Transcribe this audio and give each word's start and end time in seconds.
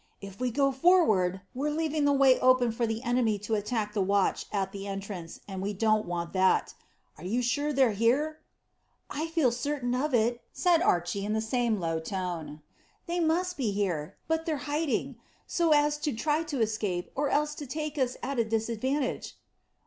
"If 0.19 0.39
we 0.39 0.49
go 0.49 0.71
forward, 0.71 1.41
we're 1.53 1.69
leaving 1.69 2.05
the 2.05 2.11
way 2.11 2.39
open 2.39 2.71
for 2.71 2.87
the 2.87 3.03
enemy 3.03 3.37
to 3.37 3.53
attack 3.53 3.93
the 3.93 4.01
watch 4.01 4.47
at 4.51 4.71
the 4.71 4.87
entrance, 4.87 5.41
and 5.47 5.61
we 5.61 5.73
don't 5.73 6.07
want 6.07 6.33
that. 6.33 6.73
Are 7.19 7.23
you 7.23 7.43
sure 7.43 7.71
they're 7.71 7.91
here?" 7.91 8.39
"I 9.11 9.27
feel 9.27 9.51
certain 9.51 9.93
of 9.93 10.15
it," 10.15 10.41
said 10.51 10.81
Archy 10.81 11.23
in 11.23 11.33
the 11.33 11.39
same 11.39 11.79
low 11.79 11.99
tone. 11.99 12.63
"They 13.05 13.19
must 13.19 13.57
be, 13.57 13.91
but 14.27 14.47
they're 14.47 14.57
hiding, 14.65 15.17
so 15.45 15.69
as 15.71 15.99
to 15.99 16.13
try 16.13 16.41
to 16.45 16.61
escape, 16.61 17.11
or 17.13 17.29
else 17.29 17.53
to 17.53 17.67
take 17.67 17.99
us 17.99 18.17
at 18.23 18.39
a 18.39 18.43
disadvantage." 18.43 19.35